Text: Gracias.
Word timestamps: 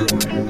Gracias. 0.00 0.49